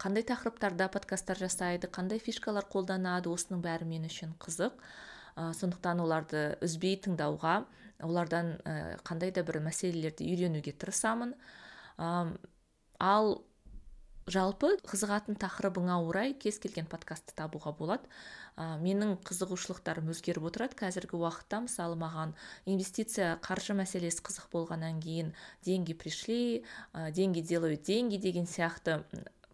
қандай 0.04 0.28
тақырыптарда 0.28 0.90
подкасттар 0.92 1.40
жасайды 1.40 1.88
қандай 1.88 2.20
фишкалар 2.20 2.68
қолданады 2.70 3.32
осының 3.32 3.64
бәрі 3.64 3.88
мен 3.88 4.06
үшін 4.12 4.36
қызық. 4.44 4.76
Ә, 5.40 5.54
сондықтан 5.56 6.04
оларды 6.04 6.44
үзбей 6.62 7.00
тыңдауға 7.00 7.64
олардан 8.04 8.58
қандай 9.08 9.32
да 9.32 9.48
бір 9.48 9.64
мәселелерді 9.64 10.28
үйренуге 10.28 10.76
тырысамын. 10.76 11.34
Ал 13.00 13.40
жалпы 14.30 14.76
қызығатын 14.86 15.40
тақырыбыңа 15.42 15.96
орай 16.06 16.36
кез 16.38 16.60
келген 16.62 16.86
подкастты 16.90 17.34
табуға 17.38 17.74
болады. 17.78 18.06
Менің 18.60 19.16
қызығушылықтарым 19.26 20.12
өзгеріп 20.14 20.50
отырады. 20.52 20.76
Қазіргі 20.78 21.18
уақытта 21.18 21.64
мысалы 21.66 21.96
маған 22.00 22.36
инвестиция 22.70 23.38
қаржы 23.42 23.74
мәселесі 23.80 24.22
қызық 24.28 24.52
болғаннан 24.52 25.00
кейін 25.02 25.34
деньги 25.66 25.96
пришли 25.96 26.66
ә, 26.94 27.10
деньги 27.12 27.40
делают 27.40 27.84
деньги 27.88 28.18
деген 28.18 28.46
сияқты 28.46 29.00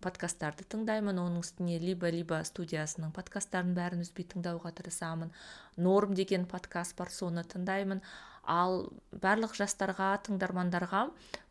подкасттарды 0.01 0.65
тыңдаймын. 0.69 1.21
Оның 1.21 1.45
үстіне 1.45 1.79
либо 1.81 2.09
либо 2.13 2.41
студиясының 2.45 3.13
подкасттарын 3.15 3.73
бәрін 3.77 4.03
үзбей 4.05 4.27
тыңдауға 4.33 4.73
тырысамын. 4.77 5.31
Норм 5.77 6.17
деген 6.17 6.45
подкаст 6.49 6.97
бар 6.97 7.13
соны 7.13 7.45
тыңдаймын. 7.45 8.01
Ал 8.45 8.85
барлық 9.23 9.55
жастарға 9.57 10.09
тыңдармандарға 10.25 11.01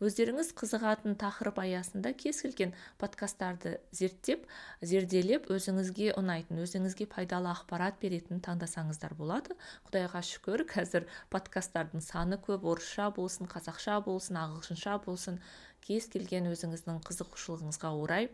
өздеріңіз 0.04 0.52
қызығатын 0.58 1.16
тақырып 1.20 1.58
аясында 1.62 2.12
кез 2.18 2.42
келген 2.44 2.74
подкасттарды 3.02 3.76
зерттеп 3.94 4.46
зерделеп 4.82 5.48
өзіңізге 5.52 6.12
ұнайтын 6.20 6.62
өзіңізге 6.64 7.08
пайдалы 7.10 7.50
ақпарат 7.52 7.98
беретін 8.02 8.42
таңдасаңыздар 8.44 9.16
болады. 9.18 9.56
Құдайға 9.88 10.22
шүкір 10.30 10.66
қазір 10.70 11.08
подкасттардың 11.34 12.04
саны 12.04 12.38
көп 12.38 12.68
орысша 12.74 13.10
болсын 13.16 13.50
қазақша 13.50 14.00
болсын 14.06 14.40
ағылшынша 14.44 15.00
болсын 15.06 15.40
кез 15.84 16.08
келген 16.12 16.48
өзіңіздің 16.52 17.02
қызығушылығыңызға 17.08 17.92
орай 18.04 18.30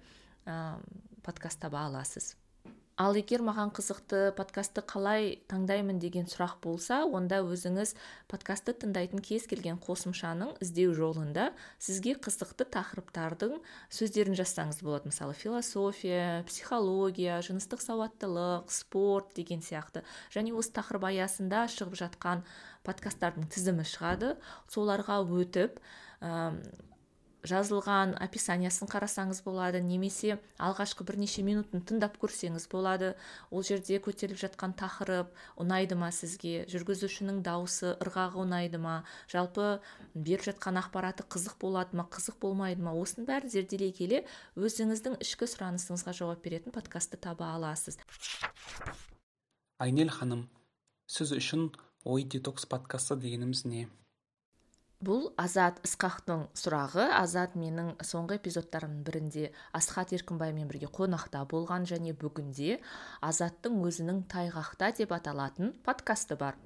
ә, 0.46 0.76
подкаст 1.24 1.60
таба 1.64 1.86
аласыз. 1.88 2.34
Ал 3.00 3.16
егер 3.16 3.40
маған 3.40 3.70
қызықты 3.72 4.18
подкастты 4.36 4.82
қалай 4.84 5.38
таңдаймын 5.48 5.96
деген 6.02 6.26
сұрақ 6.28 6.58
болса 6.60 6.98
онда 7.08 7.38
өзіңіз 7.40 7.94
подкастты 8.28 8.74
тыңдайтын 8.82 9.22
кез 9.24 9.46
келген 9.48 9.78
қосымшаның 9.80 10.58
іздеу 10.60 10.92
жолында 10.98 11.46
сізге 11.80 12.12
қызықты 12.20 12.66
тақырыптардың 12.74 13.56
сөздерін 13.88 14.36
жазсаңыз 14.36 14.82
болады. 14.84 15.08
Мысалы 15.08 15.32
философия 15.32 16.44
психология 16.50 17.40
жыныстық 17.46 17.80
сауаттылық 17.86 18.68
спорт 18.68 19.32
деген 19.38 19.64
сияқты. 19.64 20.04
Және 20.36 20.52
осы 20.52 20.74
тақырып 20.76 21.08
аясында 21.08 21.64
шығып 21.72 21.96
жатқан 22.04 22.44
подкасттардың 22.84 23.48
тізімі 23.48 23.88
шығады. 23.88 24.36
Соларға 24.68 25.22
өтіп 25.24 25.80
жазылған 27.46 28.14
описаниясын 28.20 28.88
қарасаңыз 28.90 29.40
болады 29.44 29.80
немесе 29.80 30.36
алғашқы 30.60 31.06
бірнеше 31.08 31.42
минутын 31.46 31.82
тыңдап 31.88 32.18
көрсеңіз 32.20 32.66
болады. 32.72 33.14
Ол 33.50 33.64
жерде 33.64 33.98
көтеріліп 34.02 34.40
жатқан 34.42 34.74
тақырып 34.76 35.32
ұнайды 35.60 35.96
ма 35.96 36.10
сізге? 36.12 36.66
Жүргізушінің 36.70 37.40
дауысы 37.46 37.94
ырғағы 38.04 38.42
ұнайды 38.44 38.80
ма? 38.82 39.02
Жалпы 39.32 39.80
беріп 40.14 40.44
жатқан 40.50 40.80
ақпараты 40.82 41.24
қызық 41.24 41.56
болады 41.62 41.96
ма 41.96 42.08
қызық 42.12 42.40
болмайды 42.42 42.84
ма? 42.84 42.92
Осының 42.92 43.28
бәрін 43.30 43.52
зерделей 43.52 43.94
келе 43.96 44.24
өзіңіздің 44.60 45.20
ішкі 45.24 45.48
сұранысыңызға 45.48 46.16
жауап 46.20 46.44
беретін 46.44 46.76
подкастты 46.76 47.16
таба 47.16 47.54
аласыз. 47.56 47.98
Айнель 49.80 50.12
ханым 50.12 50.44
сіз 51.08 51.32
үшін 51.32 51.70
ой 52.04 52.22
детокс 52.22 52.66
подкасты 52.68 53.16
дегеніміз 53.16 53.64
не? 53.64 53.88
Бұл 55.00 55.30
азат 55.40 55.78
ысқақтың 55.86 56.42
сұрағы. 56.60 57.06
Азат 57.16 57.54
менің 57.56 57.94
соңғы 58.04 58.36
эпизодтарымның 58.36 59.04
бірінде 59.06 59.46
асхат 59.76 60.12
еркінбаймен 60.12 60.68
бірге 60.68 60.90
қонақта 60.92 61.40
болған 61.48 61.86
және 61.88 62.12
бүгінде 62.20 62.76
азаттың 63.24 63.80
өзінің 63.88 64.24
тайғақта 64.32 64.92
деп 65.00 65.14
аталатын 65.16 65.72
подкасты 65.86 66.36
бар. 66.36 66.58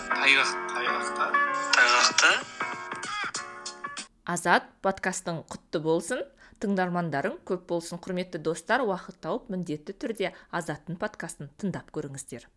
Тайғақ 0.00 0.54
тайғақта? 0.72 1.28
Тайғақта? 1.76 2.32
Азат 4.32 4.72
подкастың 4.80 5.42
құтты 5.52 5.82
болсын. 5.84 6.24
Тыңдармандарың 6.62 7.40
көп 7.44 7.66
болсын 7.74 8.00
құрметті 8.00 8.40
достар. 8.40 8.86
Уақыт 8.86 9.20
тауып 9.20 9.50
міндетті 9.52 9.98
түрде 9.98 10.32
азаттың 10.54 10.96
подкастын 10.96 11.52
тыңдап 11.60 11.92
көріңіздер. 11.92 12.48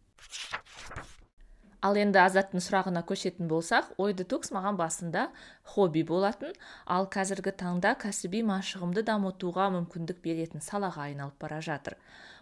Ал 1.86 1.98
енді 2.02 2.18
азаттың 2.24 2.64
сұрағына 2.66 3.04
көшетін 3.06 3.50
болсақ 3.52 3.92
ой 4.02 4.16
детокс 4.18 4.50
маған 4.56 4.78
басында 4.80 5.28
хобби 5.76 6.02
болатын. 6.08 6.56
Ал 6.86 7.06
қазіргі 7.14 7.54
таңда 7.60 7.94
кәсіби 8.02 8.42
машығымды 8.48 9.04
дамытуға 9.06 9.68
мүмкіндік 9.76 10.24
беретін 10.24 10.66
салаға 10.66 11.06
айналып 11.12 11.38
бара 11.42 11.62
жатыр. 11.62 11.98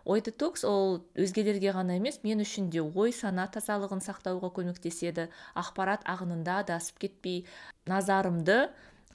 Ой 0.05 0.23
детокс 0.23 0.63
ол 0.63 1.01
өзгелерге 1.19 1.73
ғана 1.75 1.97
емес 2.00 2.21
мен 2.23 2.43
үшін 2.43 2.69
де 2.71 2.81
ой 2.83 3.12
сана 3.12 3.50
тазалығын 3.51 4.03
сақтауға 4.07 4.53
көмектеседі. 4.55 5.27
Ақпарат 5.59 6.07
ағынында 6.07 6.62
адасып 6.63 7.03
кетпей 7.03 7.43
назарымды 7.88 8.69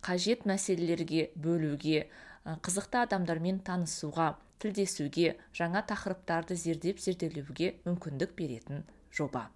қажет 0.04 0.44
мәселелерге 0.44 1.30
бөлуге 1.36 2.08
қызықты 2.44 3.04
адамдармен 3.04 3.60
танысуға 3.64 4.34
тілдесуге 4.62 5.36
жаңа 5.56 5.84
тақырыптарды 5.88 6.56
зердеп 6.56 7.00
зерделеуге 7.00 7.76
мүмкіндік 7.84 8.34
беретін 8.36 8.84
жоба. 9.12 9.48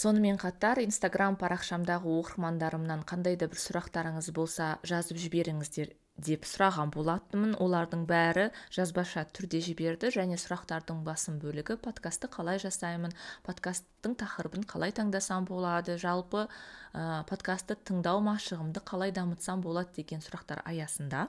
Сонымен 0.00 0.38
қатар 0.40 0.80
инстаграм 0.80 1.36
парақшамдағы 1.40 2.08
оқырмандарымнан 2.20 3.02
қандай 3.08 3.36
да 3.36 3.50
бір 3.52 3.60
сұрақтарыңыз 3.60 4.30
болса 4.32 4.78
жазып 4.86 5.18
жіберіңіздер 5.20 5.92
деп 6.20 6.44
сұраған 6.48 6.92
болатынмын. 6.94 7.54
Олардың 7.60 8.04
бәрі 8.08 8.48
жазбаша 8.74 9.24
түрде 9.36 9.60
жіберді 9.64 10.10
және 10.14 10.38
сұрақтардың 10.40 11.02
басым 11.06 11.38
бөлігі 11.42 11.78
подкастты 11.84 12.30
қалай 12.32 12.60
жасаймын 12.62 13.14
подкасттың 13.46 14.16
тақырыбын 14.20 14.66
қалай 14.68 14.92
таңдасам 14.96 15.48
болады 15.48 15.96
жалпы 16.00 16.46
ә, 16.46 17.24
подкастты 17.30 17.76
тыңдау 17.88 18.20
машығымды 18.26 18.84
қалай 18.84 19.14
дамытсам 19.16 19.64
болады 19.64 19.96
деген 20.00 20.24
сұрақтар 20.24 20.62
аясында 20.68 21.28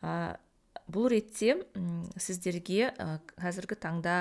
ә, 0.00 0.36
бұл 0.88 1.08
ретте 1.12 1.58
сіздерге 2.20 2.92
қазіргі 3.40 3.78
таңда 3.80 4.18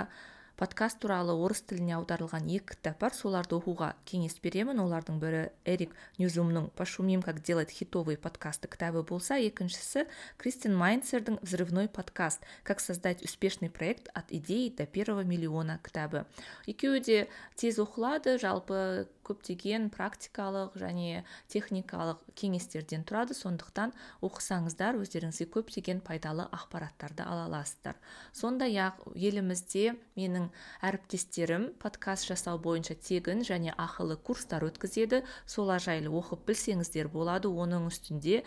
подкаст 0.60 1.00
туралы 1.02 1.34
орыс 1.34 1.64
тіліне 1.66 1.96
аударылған 1.98 2.46
екі 2.54 2.76
кітап 2.76 3.00
бар 3.02 3.16
соларды 3.18 3.56
оқуға 3.58 3.94
кеңес 4.06 4.36
беремін. 4.44 4.82
Олардың 4.84 5.18
бірі 5.22 5.42
эрик 5.66 5.96
ньюзумның 6.20 6.70
пошумим 6.78 7.24
как 7.26 7.42
делать 7.42 7.74
хитовые 7.74 8.18
подкасты 8.18 8.70
кітабы 8.70 9.02
болса 9.04 9.40
екіншісі 9.42 10.06
кристин 10.38 10.78
майнцердің 10.78 11.40
взрывной 11.42 11.90
подкаст. 11.90 12.46
Как 12.64 12.80
создать 12.80 13.24
успешный 13.24 13.70
проект 13.70 14.10
от 14.14 14.30
идеи 14.30 14.70
до 14.70 14.86
первого 14.86 15.24
миллиона 15.24 15.80
кітабы. 15.84 16.26
Екеуі 16.68 17.02
де 17.02 17.28
тез 17.56 17.80
оқылады 17.80 18.38
жалпы 18.38 19.08
көптеген 19.28 19.90
практикалық 19.94 20.76
және 20.80 21.24
техникалық 21.52 22.20
кеңестерден 22.40 23.06
тұрады. 23.08 23.36
Сондықтан 23.38 23.94
оқысаңыздар 24.26 25.00
өздеріңізге 25.00 25.48
көптеген 25.54 26.04
пайдалы 26.06 26.46
ақпараттарды 26.52 27.26
ала 27.26 27.48
аласыздар. 27.48 27.98
Сондай 28.34 28.78
ақ 28.84 29.08
елімізде 29.16 29.96
менің 30.20 30.50
әріптестерім 30.84 31.72
подкаст 31.82 32.30
жасау 32.30 32.60
бойынша 32.60 32.96
тегін 33.00 33.44
және 33.48 33.74
ақылы 33.78 34.18
курстар 34.18 34.66
өткізеді. 34.68 35.24
Солар 35.46 35.82
жайлы 35.84 36.14
оқып 36.14 36.46
білсеңіздер 36.52 37.10
болады. 37.14 37.50
Оның 37.50 37.90
үстінде 37.90 38.44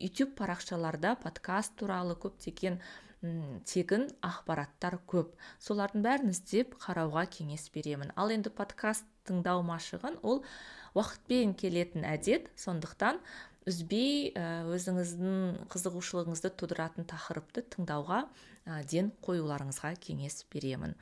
YouTube 0.00 0.32
парақшаларда 0.38 1.16
подкаст 1.20 1.76
туралы 1.76 2.16
көптеген 2.16 2.80
тегін 3.68 4.06
ақпараттар 4.24 4.96
көп. 5.10 5.34
Солардың 5.60 6.04
бәрін 6.06 6.32
іздеп 6.32 6.76
қарауға 6.80 7.26
кеңес 7.28 7.68
беремін. 7.74 8.14
Ал 8.16 8.32
енді 8.32 8.52
подкаст 8.54 9.04
тыңдау 9.28 9.60
машығын 9.66 10.16
ол 10.24 10.40
уақытпен 10.96 11.52
келетін 11.60 12.06
әдет. 12.08 12.48
Сондықтан 12.56 13.20
үзбей 13.68 14.32
өзіңіздің 14.34 15.68
қызығушылығыңызды 15.70 16.52
тудыратын 16.56 17.04
тақырыпты 17.10 17.66
тыңдауға 17.76 18.24
ден 18.88 19.12
қоюларыңызға 19.20 19.92
кеңес 20.00 20.46
беремін. 20.52 20.96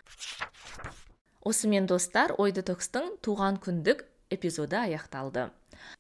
Осымен 1.47 1.87
достар 1.87 2.35
ой 2.37 2.51
детокстың 2.53 3.15
туған 3.23 3.63
күндік 3.63 4.03
эпизоды 4.31 4.77
аяқталды. 4.79 5.49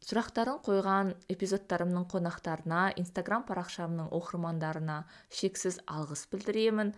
Сұрақтарын 0.04 0.58
қойған 0.66 1.12
эпизодтарымның 1.32 2.08
қонақтарына 2.12 2.82
инстаграм 3.00 3.44
парақшамның 3.48 4.10
оқырмандарына 4.18 5.02
шексіз 5.40 5.78
алғыс 5.86 6.26
білдіремін. 6.32 6.94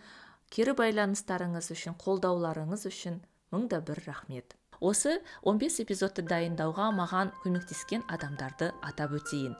Кері 0.51 0.75
байланыстарыңыз 0.79 1.71
үшін 1.75 1.95
қолдауларыңыз 2.01 2.87
үшін 2.89 3.21
мың 3.53 3.67
да 3.71 3.79
бір 3.85 4.01
рахмет. 4.07 4.55
Осы 4.81 5.19
15 5.45 5.83
эпизодты 5.83 6.25
дайындауға 6.25 6.89
маған 6.97 7.31
көмектескен 7.43 8.03
адамдарды 8.09 8.71
атап 8.81 9.13
өтейін. 9.19 9.53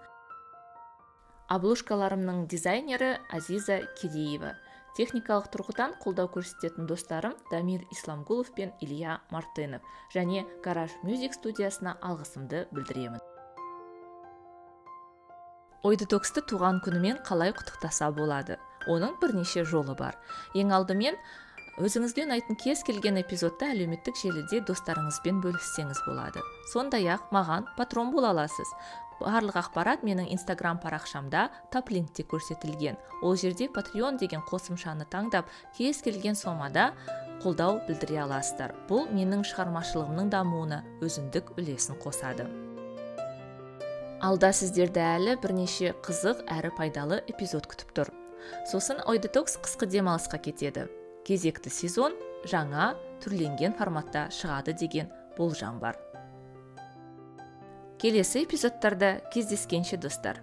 Обложкаларымның 1.51 2.47
дизайнері 2.49 3.17
азиза 3.29 3.81
кедеева. 3.99 4.55
Техникалық 4.97 5.49
тұрғыдан 5.53 5.97
қолдау 6.03 6.29
көрсететін 6.33 6.87
достарым 6.89 7.35
дамир 7.51 7.85
исламгулов 7.91 8.53
пен 8.55 8.73
илья 8.81 9.19
мартынов. 9.31 9.81
Және 10.13 10.45
гараж 10.63 10.95
мюзик 11.03 11.33
студиясына 11.37 11.97
алғысымды 12.01 12.65
білдіремін. 12.71 13.21
Ой 15.81 15.97
детоксты 15.97 16.43
туған 16.45 16.77
күнімен 16.85 17.23
қалай 17.25 17.55
құттықтаса 17.57 18.11
болады? 18.13 18.59
Оның 18.85 19.15
бірнеше 19.21 19.63
жолы 19.65 19.95
бар. 19.97 20.17
Ең 20.53 20.73
алдымен 20.75 21.17
өзіңізге 21.81 22.27
ұнайтын 22.27 22.57
кез 22.61 22.83
келген 22.85 23.17
эпизодты 23.21 23.71
әлеуметтік 23.71 24.19
желіде 24.19 24.59
достарыңызбен 24.67 25.39
бөліссеңіз 25.41 26.03
болады. 26.05 26.43
Сондай 26.73 27.07
ақ 27.15 27.31
маған 27.33 27.65
патрон 27.77 28.11
бола 28.13 28.29
аласыз. 28.35 28.75
Барлық 29.21 29.57
ақпарат 29.61 30.03
менің 30.05 30.31
инстаграм 30.33 30.79
парақшамда 30.81 31.47
тап 31.71 31.91
линкте 31.93 32.23
көрсетілген. 32.23 32.97
Ол 33.21 33.35
жерде 33.37 33.69
патреон 33.69 34.17
деген 34.17 34.41
қосымшаны 34.49 35.05
таңдап 35.09 35.49
кез 35.77 36.01
келген 36.01 36.35
сомада 36.35 36.91
қолдау 37.43 37.79
білдіре 37.87 38.21
аласыздар. 38.25 38.73
Бұл 38.89 39.07
менің 39.13 39.45
шығармашылығымның 39.47 40.33
дамуына 40.33 40.83
өзіндік 41.01 41.53
үлесін 41.57 41.97
қосады. 42.01 42.49
Алда 44.21 44.51
сіздерді 44.53 45.01
әлі 45.01 45.37
бірнеше 45.41 45.95
қызық 46.05 46.43
әрі 46.53 46.69
пайдалы 46.77 47.23
эпизод 47.31 47.65
күтіп 47.71 47.95
тұр. 47.97 48.11
Сосын 48.69 49.01
ой 49.09 49.17
детокс 49.21 49.57
қысқы 49.57 49.89
демалысқа 49.89 50.37
кетеді. 50.37 50.85
Кезекті 51.25 51.73
сезон 51.73 52.13
жаңа 52.45 52.93
түрленген 53.23 53.73
форматта 53.77 54.27
шығады 54.33 54.77
деген 54.77 55.09
болжам 55.37 55.79
бар. 55.81 55.97
Келесі 58.01 58.43
эпизодтарда 58.43 59.21
кездескенше 59.33 59.97
достар. 59.97 60.41